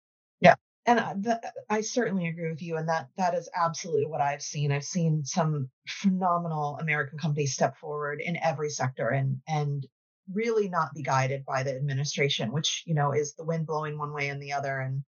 Yeah 0.41 0.55
and 0.85 1.27
uh, 1.27 1.37
I 1.69 1.81
certainly 1.81 2.27
agree 2.27 2.49
with 2.49 2.61
you 2.61 2.77
and 2.77 2.87
that 2.89 3.09
that 3.17 3.33
is 3.33 3.49
absolutely 3.55 4.05
what 4.05 4.21
i've 4.21 4.41
seen. 4.41 4.71
I've 4.71 4.83
seen 4.83 5.25
some 5.25 5.69
phenomenal 5.87 6.77
american 6.79 7.17
companies 7.17 7.53
step 7.53 7.77
forward 7.77 8.21
in 8.21 8.37
every 8.37 8.69
sector 8.69 9.09
and 9.09 9.41
and 9.47 9.85
really 10.33 10.69
not 10.69 10.93
be 10.93 11.03
guided 11.03 11.45
by 11.45 11.63
the 11.63 11.75
administration 11.75 12.51
which 12.51 12.83
you 12.85 12.93
know 12.93 13.11
is 13.11 13.35
the 13.35 13.45
wind 13.45 13.67
blowing 13.67 13.97
one 13.97 14.13
way 14.13 14.29
and 14.29 14.41
the 14.41 14.53
other 14.53 14.79
and 14.79 15.03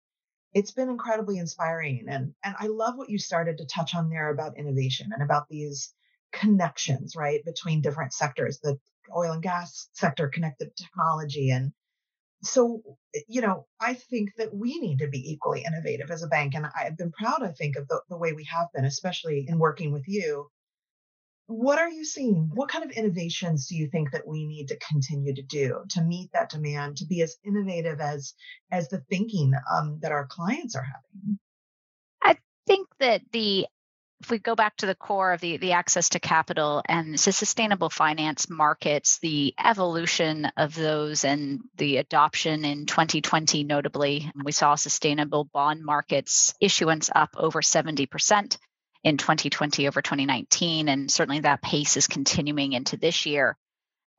it's 0.53 0.73
been 0.73 0.89
incredibly 0.89 1.39
inspiring 1.39 2.05
and 2.09 2.33
and 2.45 2.55
i 2.59 2.67
love 2.67 2.97
what 2.97 3.11
you 3.11 3.19
started 3.19 3.59
to 3.59 3.67
touch 3.67 3.95
on 3.95 4.09
there 4.09 4.31
about 4.31 4.59
innovation 4.59 5.11
and 5.13 5.23
about 5.23 5.49
these 5.49 5.93
connections 6.33 7.15
right 7.17 7.45
between 7.45 7.81
different 7.81 8.13
sectors 8.13 8.59
the 8.61 8.79
oil 9.15 9.33
and 9.33 9.43
gas 9.43 9.89
sector 9.93 10.29
connected 10.29 10.75
technology 10.77 11.51
and 11.51 11.73
so 12.43 12.83
eh, 13.15 13.21
you 13.29 13.41
know 13.41 13.67
i 13.81 13.95
think 13.95 14.31
that 14.37 14.55
we 14.55 14.79
need 14.81 14.99
to 14.99 15.09
be 15.09 15.31
equally 15.31 15.65
innovative 15.65 16.11
as 16.11 16.23
a 16.23 16.29
bank 16.29 16.55
and 16.55 16.67
i've 16.79 16.97
been 16.97 17.13
proud 17.13 17.43
i 17.43 17.53
think 17.53 17.77
of 17.77 17.87
the, 17.89 18.01
the 18.09 18.17
way 18.17 18.33
we 18.33 18.45
have 18.45 18.67
been 18.75 18.85
especially 18.85 19.47
in 19.49 19.59
working 19.59 19.93
with 19.93 20.05
you 20.07 20.49
what 21.47 21.79
are 21.79 21.91
you 21.91 22.05
seeing? 22.05 22.51
What 22.55 22.71
kind 22.71 22.85
of 22.85 22.91
innovations 22.91 23.67
do 23.67 23.77
you 23.77 23.89
think 23.89 24.13
that 24.13 24.27
we 24.27 24.47
need 24.47 24.69
to 24.69 24.79
continue 24.79 25.35
to 25.35 25.43
do 25.43 25.85
to 25.91 26.03
meet 26.03 26.31
that 26.33 26.51
demand, 26.51 26.99
to 26.99 27.07
be 27.07 27.23
as 27.23 27.37
innovative 27.45 28.01
as 28.01 28.35
as 28.71 28.89
the 28.89 29.01
thinking 29.11 29.53
um, 29.71 29.99
that 30.01 30.13
our 30.13 30.27
clients 30.27 30.75
are 30.75 30.85
having? 30.85 31.39
I 32.23 32.39
think 32.67 32.89
that 32.99 33.23
the 33.33 33.67
if 34.23 34.31
we 34.31 34.39
go 34.39 34.55
back 34.55 34.75
to 34.79 34.87
the 34.87 34.95
core 34.95 35.35
of 35.35 35.43
the, 35.43 35.59
the 35.59 35.73
access 35.73 36.09
to 36.11 36.21
capital 36.21 36.83
and 36.89 37.21
sustainable 37.21 37.91
finance 37.91 38.49
markets, 38.49 39.19
the 39.19 39.55
evolution 39.63 40.47
of 40.57 40.75
those 40.75 41.25
and 41.25 41.61
the 41.77 41.99
adoption 41.99 42.65
in 42.65 42.87
2020, 42.87 43.65
notably, 43.65 44.31
we 44.43 44.53
saw 44.53 44.77
sustainable 44.77 45.45
bond 45.45 45.85
markets 45.85 46.55
issuance 46.59 47.11
up 47.15 47.35
over 47.37 47.61
70% 47.61 48.57
in 49.05 49.19
2020 49.19 49.87
over 49.87 50.03
2019. 50.03 50.89
And 50.89 51.11
certainly 51.11 51.41
that 51.41 51.63
pace 51.63 51.97
is 51.97 52.09
continuing 52.09 52.73
into 52.73 52.97
this 52.97 53.27
year. 53.27 53.57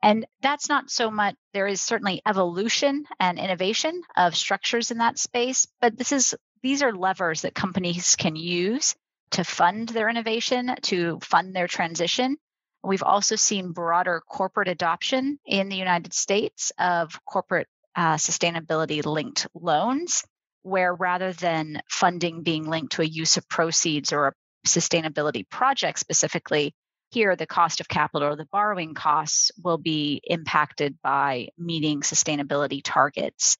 And 0.01 0.27
that's 0.42 0.70
not 0.70 0.92
so 0.92 1.10
much, 1.10 1.36
there 1.54 1.68
is 1.68 1.82
certainly 1.82 2.22
evolution 2.27 3.06
and 3.20 3.39
innovation 3.39 4.04
of 4.15 4.36
structures 4.36 4.92
in 4.92 5.00
that 5.00 5.18
space, 5.18 5.68
but 5.82 5.98
this 5.98 6.12
is 6.12 6.36
these 6.62 6.84
are 6.84 6.94
levers 6.94 7.42
that 7.42 7.56
companies 7.56 8.15
can 8.15 8.36
use 8.36 8.96
to 9.32 9.44
fund 9.44 9.89
their 9.89 10.10
innovation, 10.10 10.75
to 10.84 11.20
fund 11.22 11.56
their 11.56 11.68
transition. 11.68 12.38
We've 12.84 13.04
also 13.04 13.36
seen 13.36 13.72
broader 13.72 14.22
corporate 14.27 14.68
adoption 14.68 15.39
in 15.46 15.70
the 15.70 15.75
United 15.75 16.13
States 16.13 16.72
of 16.77 17.20
corporate 17.25 17.68
uh, 17.96 18.15
sustainability 18.15 19.04
linked 19.04 19.48
loans, 19.56 20.24
where 20.62 20.94
rather 20.94 21.34
than 21.34 21.82
funding 21.89 22.44
being 22.44 22.70
linked 22.70 22.94
to 22.94 23.01
a 23.01 23.06
use 23.06 23.38
of 23.38 23.50
proceeds 23.50 24.13
or 24.13 24.27
a 24.27 24.34
sustainability 24.65 25.48
project 25.50 26.00
specifically, 26.00 26.74
here 27.12 27.36
the 27.36 27.48
cost 27.48 27.79
of 27.79 27.88
capital 27.88 28.27
or 28.27 28.36
the 28.36 28.48
borrowing 28.51 28.93
costs 28.93 29.51
will 29.63 29.77
be 29.77 30.22
impacted 30.25 30.98
by 31.01 31.50
meeting 31.57 32.01
sustainability 32.01 32.81
targets. 32.84 33.57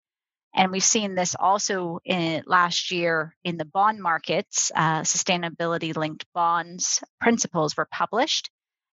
And 0.54 0.72
we've 0.72 0.84
seen 0.84 1.16
this 1.16 1.36
also 1.38 2.00
in 2.06 2.44
last 2.48 2.92
year 2.92 3.36
in 3.44 3.58
the 3.58 3.66
bond 3.66 4.02
markets. 4.02 4.72
Uh, 4.74 5.02
sustainability 5.02 5.96
linked 5.96 6.26
bonds 6.34 7.04
principles 7.20 7.76
were 7.76 7.88
published. 7.92 8.50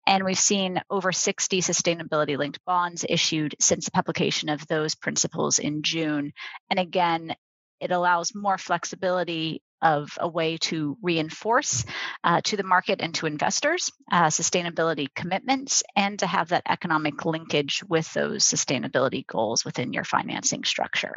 And 0.06 0.24
we've 0.24 0.38
seen 0.38 0.80
over 0.88 1.12
60 1.12 1.60
sustainability 1.60 2.38
linked 2.38 2.64
bonds 2.64 3.04
issued 3.06 3.56
since 3.60 3.84
the 3.84 3.90
publication 3.90 4.48
of 4.48 4.66
those 4.66 4.94
principles 4.94 5.58
in 5.58 5.82
June. 5.82 6.32
And 6.70 6.78
again, 6.78 7.34
it 7.80 7.90
allows 7.90 8.34
more 8.34 8.56
flexibility 8.56 9.62
of 9.82 10.11
a 10.18 10.28
way 10.28 10.56
to 10.56 10.97
reinforce 11.02 11.85
uh, 12.25 12.40
to 12.42 12.56
the 12.56 12.62
market 12.62 13.00
and 13.00 13.14
to 13.14 13.26
investors 13.26 13.90
uh, 14.11 14.26
sustainability 14.26 15.08
commitments 15.14 15.82
and 15.97 16.18
to 16.18 16.26
have 16.26 16.49
that 16.49 16.62
economic 16.68 17.25
linkage 17.25 17.82
with 17.88 18.12
those 18.12 18.44
sustainability 18.44 19.26
goals 19.26 19.64
within 19.64 19.92
your 19.92 20.04
financing 20.04 20.64
structure. 20.64 21.16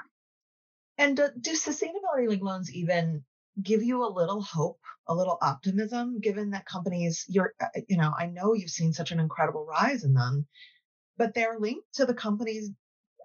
And 0.98 1.20
uh, 1.20 1.30
do 1.40 1.52
sustainability 1.52 2.28
linked 2.28 2.44
loans 2.44 2.74
even 2.74 3.24
give 3.62 3.84
you 3.84 4.06
a 4.06 4.14
little 4.14 4.42
hope, 4.42 4.80
a 5.08 5.16
little 5.16 5.38
optimism, 5.42 6.20
given 6.20 6.52
that 6.52 6.66
companies, 6.66 7.26
you're, 7.28 7.54
uh, 7.60 7.68
you 7.88 7.98
know, 7.98 8.14
I 8.18 8.28
know 8.28 8.54
you've 8.54 8.70
seen 8.70 8.94
such 8.94 9.12
an 9.12 9.20
incredible 9.20 9.66
rise 9.66 10.04
in 10.04 10.14
them, 10.14 10.48
but 11.18 11.34
they're 11.34 11.60
linked 11.60 11.96
to 11.96 12.06
the 12.06 12.14
companies 12.14 12.72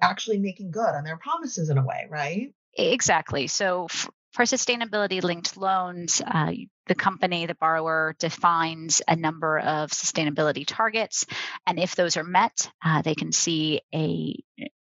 actually 0.02 0.38
making 0.38 0.70
good 0.70 0.94
on 0.94 1.04
their 1.04 1.16
promises 1.16 1.70
in 1.70 1.78
a 1.78 1.84
way, 1.84 2.06
right? 2.10 2.54
Exactly. 2.76 3.46
So, 3.46 3.88
for 4.36 4.42
sustainability 4.42 5.22
linked 5.22 5.56
loans, 5.56 6.20
uh, 6.20 6.52
the 6.88 6.94
company, 6.94 7.46
the 7.46 7.54
borrower 7.54 8.14
defines 8.18 9.00
a 9.08 9.16
number 9.16 9.58
of 9.58 9.90
sustainability 9.90 10.64
targets. 10.66 11.24
And 11.66 11.78
if 11.78 11.96
those 11.96 12.18
are 12.18 12.22
met, 12.22 12.70
uh, 12.84 13.00
they 13.00 13.14
can 13.14 13.32
see 13.32 13.80
a 13.94 14.36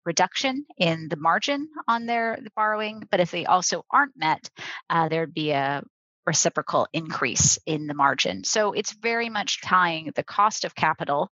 reduction 0.06 0.66
in 0.80 1.08
the 1.08 1.18
margin 1.18 1.70
on 1.88 2.08
their 2.08 2.40
borrowing. 2.56 3.04
But 3.12 3.20
if 3.20 3.30
they 3.30 3.46
also 3.46 3.86
aren't 3.92 4.18
met, 4.18 4.50
uh, 4.90 5.08
there'd 5.10 5.36
be 5.36 5.52
a 5.52 5.84
reciprocal 6.26 6.88
increase 6.92 7.60
in 7.68 7.86
the 7.86 7.94
margin. 7.94 8.44
So 8.44 8.72
it's 8.72 8.92
very 8.92 9.30
much 9.30 9.62
tying 9.62 10.12
the 10.16 10.24
cost 10.24 10.66
of 10.66 10.74
capital 10.74 11.30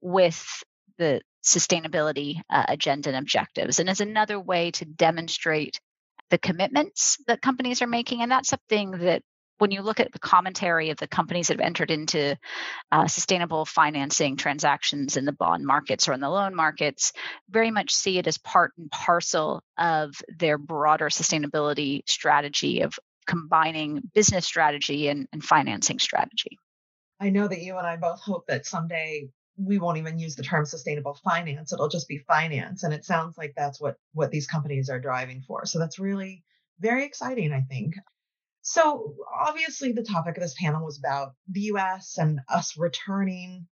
with 0.00 0.64
the 0.96 1.20
sustainability 1.44 2.40
uh, 2.48 2.64
agenda 2.66 3.10
and 3.10 3.18
objectives. 3.18 3.78
And 3.78 3.90
as 3.90 4.00
another 4.00 4.40
way 4.40 4.70
to 4.70 4.86
demonstrate 4.86 5.78
the 6.30 6.38
commitments 6.38 7.18
that 7.26 7.42
companies 7.42 7.82
are 7.82 7.86
making. 7.86 8.22
And 8.22 8.30
that's 8.30 8.48
something 8.48 8.92
that 8.92 9.22
when 9.58 9.70
you 9.70 9.82
look 9.82 10.00
at 10.00 10.12
the 10.12 10.18
commentary 10.18 10.90
of 10.90 10.98
the 10.98 11.08
companies 11.08 11.48
that 11.48 11.58
have 11.58 11.66
entered 11.66 11.90
into 11.90 12.36
uh, 12.92 13.06
sustainable 13.08 13.64
financing 13.64 14.36
transactions 14.36 15.16
in 15.16 15.24
the 15.24 15.32
bond 15.32 15.66
markets 15.66 16.08
or 16.08 16.12
in 16.12 16.20
the 16.20 16.30
loan 16.30 16.54
markets, 16.54 17.12
very 17.50 17.70
much 17.70 17.94
see 17.94 18.18
it 18.18 18.26
as 18.26 18.38
part 18.38 18.72
and 18.78 18.90
parcel 18.90 19.62
of 19.76 20.14
their 20.28 20.58
broader 20.58 21.08
sustainability 21.08 22.02
strategy 22.08 22.82
of 22.82 22.98
combining 23.26 24.00
business 24.14 24.46
strategy 24.46 25.08
and, 25.08 25.26
and 25.32 25.44
financing 25.44 25.98
strategy. 25.98 26.58
I 27.20 27.30
know 27.30 27.48
that 27.48 27.60
you 27.60 27.76
and 27.76 27.86
I 27.86 27.96
both 27.96 28.20
hope 28.20 28.46
that 28.46 28.64
someday 28.64 29.28
we 29.58 29.78
won't 29.78 29.98
even 29.98 30.18
use 30.18 30.36
the 30.36 30.42
term 30.42 30.64
sustainable 30.64 31.18
finance 31.24 31.72
it'll 31.72 31.88
just 31.88 32.08
be 32.08 32.18
finance 32.18 32.82
and 32.84 32.94
it 32.94 33.04
sounds 33.04 33.36
like 33.36 33.52
that's 33.56 33.80
what 33.80 33.96
what 34.12 34.30
these 34.30 34.46
companies 34.46 34.88
are 34.88 35.00
driving 35.00 35.42
for. 35.46 35.66
So 35.66 35.78
that's 35.78 35.98
really 35.98 36.44
very 36.80 37.04
exciting 37.04 37.52
i 37.52 37.62
think. 37.62 37.94
So 38.62 39.14
obviously 39.34 39.92
the 39.92 40.02
topic 40.02 40.36
of 40.36 40.42
this 40.42 40.56
panel 40.60 40.84
was 40.84 40.98
about 40.98 41.32
the 41.48 41.62
us 41.62 42.18
and 42.18 42.40
us 42.48 42.76
returning 42.76 43.66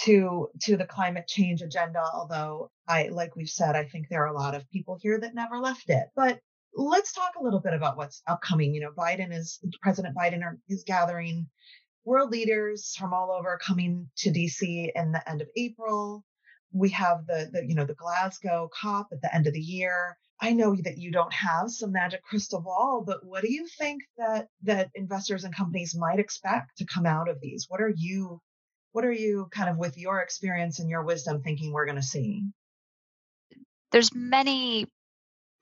to 0.00 0.48
to 0.62 0.76
the 0.76 0.86
climate 0.86 1.28
change 1.28 1.62
agenda 1.62 2.02
although 2.12 2.68
i 2.88 3.06
like 3.12 3.36
we've 3.36 3.48
said 3.48 3.76
i 3.76 3.84
think 3.84 4.08
there 4.08 4.24
are 4.24 4.34
a 4.34 4.36
lot 4.36 4.56
of 4.56 4.68
people 4.70 4.98
here 5.00 5.20
that 5.20 5.34
never 5.34 5.58
left 5.58 5.88
it. 5.88 6.08
But 6.16 6.40
let's 6.76 7.12
talk 7.12 7.32
a 7.38 7.42
little 7.42 7.60
bit 7.60 7.74
about 7.74 7.96
what's 7.96 8.22
upcoming. 8.26 8.74
You 8.74 8.80
know, 8.82 8.92
Biden 8.96 9.32
is 9.32 9.60
President 9.82 10.16
Biden 10.16 10.42
is 10.68 10.84
gathering 10.84 11.46
world 12.04 12.30
leaders 12.30 12.94
from 12.98 13.12
all 13.12 13.30
over 13.30 13.58
coming 13.64 14.08
to 14.16 14.30
DC 14.30 14.90
in 14.94 15.12
the 15.12 15.28
end 15.28 15.40
of 15.40 15.48
April. 15.56 16.24
We 16.72 16.90
have 16.90 17.26
the, 17.26 17.50
the 17.52 17.64
you 17.64 17.74
know 17.74 17.84
the 17.84 17.94
Glasgow 17.94 18.68
COP 18.72 19.08
at 19.12 19.22
the 19.22 19.34
end 19.34 19.46
of 19.46 19.52
the 19.52 19.60
year. 19.60 20.16
I 20.40 20.52
know 20.52 20.74
that 20.76 20.98
you 20.98 21.12
don't 21.12 21.32
have 21.32 21.70
some 21.70 21.92
magic 21.92 22.22
crystal 22.22 22.60
ball, 22.60 23.04
but 23.06 23.24
what 23.24 23.42
do 23.42 23.52
you 23.52 23.66
think 23.78 24.02
that 24.18 24.48
that 24.62 24.90
investors 24.94 25.44
and 25.44 25.54
companies 25.54 25.94
might 25.94 26.18
expect 26.18 26.78
to 26.78 26.86
come 26.86 27.06
out 27.06 27.28
of 27.28 27.40
these? 27.40 27.66
What 27.68 27.80
are 27.80 27.92
you 27.96 28.40
what 28.92 29.04
are 29.04 29.12
you 29.12 29.48
kind 29.50 29.68
of 29.68 29.76
with 29.76 29.98
your 29.98 30.20
experience 30.20 30.78
and 30.78 30.88
your 30.88 31.02
wisdom 31.02 31.42
thinking 31.42 31.72
we're 31.72 31.86
going 31.86 31.96
to 31.96 32.02
see? 32.02 32.44
There's 33.90 34.14
many 34.14 34.86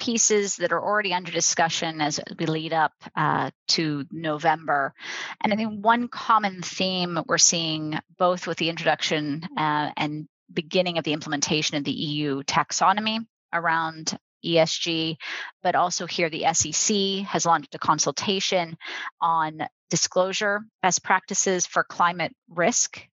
pieces 0.02 0.56
that 0.56 0.72
are 0.72 0.82
already 0.82 1.14
under 1.14 1.30
discussion 1.30 2.00
as 2.00 2.18
we 2.36 2.46
lead 2.46 2.72
up 2.72 2.92
uh, 3.14 3.50
to 3.68 4.04
November. 4.10 4.92
And 5.40 5.52
I 5.52 5.56
think 5.56 5.84
one 5.84 6.08
common 6.08 6.60
theme 6.60 7.20
we're 7.28 7.38
seeing 7.38 7.96
both 8.18 8.48
with 8.48 8.58
the 8.58 8.68
introduction 8.68 9.44
uh, 9.56 9.90
and 9.96 10.26
beginning 10.52 10.98
of 10.98 11.04
the 11.04 11.12
implementation 11.12 11.76
of 11.76 11.84
the 11.84 11.92
EU 11.92 12.42
taxonomy 12.42 13.20
around 13.52 14.18
ESG, 14.44 15.18
but 15.62 15.76
also 15.76 16.06
here 16.06 16.28
the 16.28 16.52
SEC 16.52 17.24
has 17.28 17.46
launched 17.46 17.76
a 17.76 17.78
consultation 17.78 18.76
on 19.20 19.62
disclosure 19.88 20.62
best 20.82 21.04
practices 21.04 21.64
for 21.64 21.84
climate 21.84 22.34
risk 22.48 23.06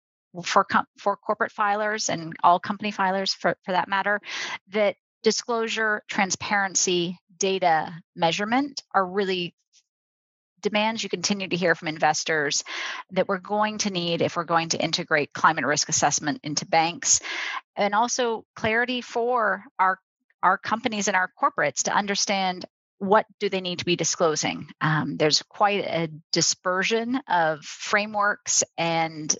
for 0.44 0.66
for 0.98 1.16
corporate 1.16 1.52
filers 1.52 2.08
and 2.08 2.34
all 2.42 2.58
company 2.58 2.90
filers 2.92 3.34
for, 3.34 3.56
for 3.64 3.72
that 3.72 3.88
matter 3.88 4.20
that 4.70 4.96
disclosure, 5.22 6.02
transparency, 6.08 7.18
data 7.38 7.92
measurement 8.14 8.82
are 8.94 9.04
really 9.04 9.54
demands 10.60 11.02
you 11.02 11.08
continue 11.08 11.48
to 11.48 11.56
hear 11.56 11.74
from 11.74 11.88
investors 11.88 12.62
that 13.12 13.26
we're 13.26 13.38
going 13.38 13.78
to 13.78 13.90
need 13.90 14.20
if 14.20 14.36
we're 14.36 14.44
going 14.44 14.68
to 14.68 14.82
integrate 14.82 15.32
climate 15.32 15.64
risk 15.64 15.88
assessment 15.88 16.40
into 16.42 16.66
banks. 16.66 17.20
And 17.76 17.94
also 17.94 18.44
clarity 18.54 19.00
for 19.00 19.64
our 19.78 19.98
our 20.42 20.56
companies 20.56 21.08
and 21.08 21.16
our 21.16 21.30
corporates 21.40 21.82
to 21.82 21.94
understand 21.94 22.64
what 22.98 23.26
do 23.40 23.48
they 23.48 23.60
need 23.60 23.78
to 23.80 23.84
be 23.84 23.96
disclosing. 23.96 24.68
Um, 24.80 25.16
there's 25.16 25.42
quite 25.42 25.84
a 25.84 26.10
dispersion 26.32 27.20
of 27.28 27.62
frameworks 27.62 28.64
and 28.78 29.34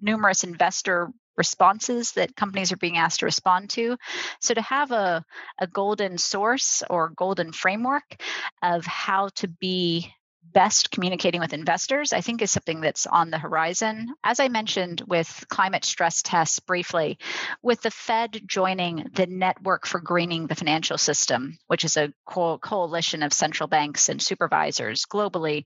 numerous 0.00 0.44
investor 0.44 1.10
responses 1.36 2.12
that 2.12 2.36
companies 2.36 2.72
are 2.72 2.76
being 2.76 2.96
asked 2.96 3.20
to 3.20 3.26
respond 3.26 3.70
to. 3.70 3.96
So 4.40 4.54
to 4.54 4.62
have 4.62 4.92
a, 4.92 5.24
a 5.58 5.66
golden 5.66 6.18
source 6.18 6.82
or 6.88 7.10
golden 7.10 7.52
framework 7.52 8.20
of 8.62 8.84
how 8.86 9.28
to 9.36 9.48
be 9.48 10.12
best 10.52 10.90
communicating 10.90 11.40
with 11.40 11.52
investors, 11.52 12.12
I 12.12 12.20
think 12.20 12.40
is 12.40 12.50
something 12.50 12.80
that's 12.80 13.06
on 13.06 13.30
the 13.30 13.38
horizon. 13.38 14.14
As 14.24 14.40
I 14.40 14.48
mentioned 14.48 15.02
with 15.06 15.44
climate 15.48 15.84
stress 15.84 16.22
tests 16.22 16.60
briefly, 16.60 17.18
with 17.62 17.82
the 17.82 17.90
Fed 17.90 18.40
joining 18.46 19.10
the 19.14 19.26
Network 19.26 19.86
for 19.86 20.00
Greening 20.00 20.46
the 20.46 20.54
Financial 20.54 20.98
System, 20.98 21.58
which 21.66 21.84
is 21.84 21.96
a 21.96 22.12
co- 22.26 22.58
coalition 22.58 23.22
of 23.22 23.32
central 23.32 23.66
banks 23.66 24.08
and 24.08 24.22
supervisors 24.22 25.04
globally, 25.04 25.64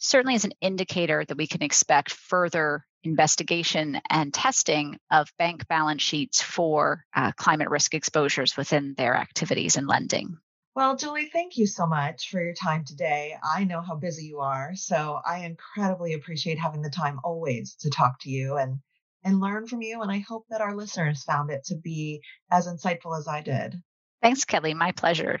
certainly 0.00 0.34
is 0.34 0.44
an 0.44 0.54
indicator 0.60 1.24
that 1.24 1.36
we 1.36 1.46
can 1.46 1.62
expect 1.62 2.10
further 2.10 2.84
investigation 3.04 4.00
and 4.08 4.32
testing 4.32 4.98
of 5.10 5.32
bank 5.38 5.66
balance 5.68 6.02
sheets 6.02 6.42
for 6.42 7.04
uh, 7.14 7.32
climate 7.32 7.70
risk 7.70 7.94
exposures 7.94 8.56
within 8.56 8.94
their 8.96 9.14
activities 9.14 9.76
and 9.76 9.86
lending. 9.86 10.38
Well, 10.74 10.96
Julie, 10.96 11.28
thank 11.30 11.58
you 11.58 11.66
so 11.66 11.86
much 11.86 12.30
for 12.30 12.42
your 12.42 12.54
time 12.54 12.84
today. 12.86 13.36
I 13.42 13.64
know 13.64 13.82
how 13.82 13.94
busy 13.94 14.24
you 14.24 14.40
are, 14.40 14.74
so 14.74 15.20
I 15.26 15.40
incredibly 15.40 16.14
appreciate 16.14 16.58
having 16.58 16.80
the 16.80 16.88
time 16.90 17.20
always 17.24 17.74
to 17.80 17.90
talk 17.90 18.20
to 18.20 18.30
you 18.30 18.56
and 18.56 18.78
and 19.24 19.38
learn 19.38 19.66
from 19.66 19.82
you 19.82 20.02
and 20.02 20.10
I 20.10 20.18
hope 20.18 20.46
that 20.50 20.60
our 20.60 20.74
listeners 20.74 21.22
found 21.22 21.50
it 21.50 21.64
to 21.66 21.76
be 21.76 22.22
as 22.50 22.66
insightful 22.66 23.16
as 23.16 23.28
I 23.28 23.40
did. 23.40 23.80
Thanks, 24.20 24.44
Kelly. 24.44 24.74
My 24.74 24.92
pleasure. 24.92 25.38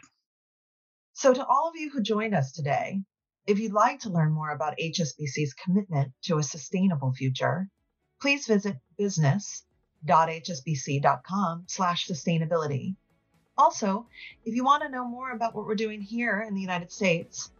So 1.14 1.34
to 1.34 1.44
all 1.44 1.68
of 1.68 1.76
you 1.76 1.90
who 1.90 2.02
joined 2.02 2.34
us 2.34 2.52
today, 2.52 3.02
if 3.46 3.58
you'd 3.58 3.72
like 3.72 4.00
to 4.00 4.10
learn 4.10 4.32
more 4.32 4.50
about 4.50 4.76
HSBC's 4.78 5.54
commitment 5.54 6.12
to 6.22 6.38
a 6.38 6.42
sustainable 6.42 7.12
future, 7.12 7.68
please 8.20 8.46
visit 8.46 8.76
business.hsbc.com 8.96 11.64
slash 11.66 12.06
sustainability. 12.06 12.94
Also, 13.58 14.06
if 14.44 14.54
you 14.54 14.64
want 14.64 14.82
to 14.82 14.88
know 14.88 15.04
more 15.04 15.32
about 15.32 15.54
what 15.54 15.66
we're 15.66 15.74
doing 15.74 16.00
here 16.00 16.44
in 16.46 16.54
the 16.54 16.60
United 16.60 16.92
States, 16.92 17.50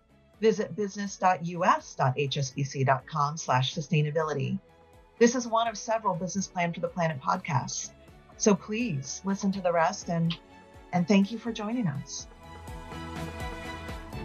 visit 0.41 0.75
business.us.hsbc.com 0.75 3.37
slash 3.37 3.75
sustainability. 3.75 4.59
This 5.19 5.35
is 5.35 5.47
one 5.47 5.69
of 5.69 5.77
several 5.77 6.15
Business 6.15 6.47
Plan 6.47 6.73
for 6.73 6.81
the 6.81 6.89
Planet 6.89 7.21
podcasts. 7.21 7.91
So 8.37 8.55
please 8.55 9.21
listen 9.25 9.53
to 9.53 9.61
the 9.61 9.73
rest 9.73 10.09
and, 10.09 10.35
and 10.93 11.07
thank 11.07 11.31
you 11.31 11.39
for 11.39 11.53
joining 11.53 11.87
us. 11.87 12.27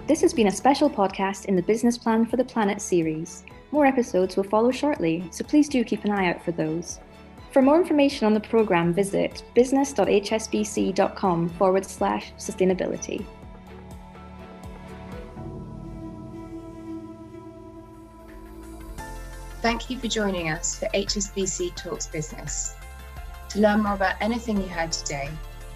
This 0.08 0.22
has 0.22 0.34
been 0.34 0.48
a 0.48 0.52
special 0.52 0.90
podcast 0.90 1.46
in 1.48 1.58
the 1.58 1.62
Business 1.62 1.98
Plan 1.98 2.26
for 2.26 2.38
the 2.38 2.46
Planet 2.46 2.82
series. 2.82 3.44
More 3.72 3.86
episodes 3.86 4.38
will 4.38 4.46
follow 4.46 4.72
shortly, 4.72 5.28
so 5.32 5.44
please 5.44 5.68
do 5.68 5.84
keep 5.84 6.06
an 6.06 6.12
eye 6.12 6.32
out 6.32 6.42
for 6.42 6.54
those. 6.54 7.02
For 7.52 7.62
more 7.62 7.82
information 7.82 8.26
on 8.26 8.34
the 8.34 8.40
programme, 8.40 8.94
visit 8.94 9.44
business.hsbc.com 9.54 11.50
forward 11.50 11.86
slash 11.86 12.32
sustainability. 12.38 13.26
Thank 19.62 19.90
you 19.90 20.00
for 20.00 20.08
joining 20.08 20.52
us 20.52 20.80
for 20.80 20.86
HSBC 20.94 21.76
Talks 21.76 22.08
Business. 22.08 22.76
To 23.50 23.60
learn 23.60 23.84
more 23.84 23.96
about 23.96 24.16
anything 24.22 24.62
you 24.62 24.70
heard 24.70 24.94
today, 24.94 25.30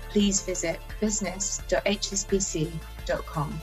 please 0.09 0.41
visit 0.41 0.79
business.hsbc.com. 1.01 3.61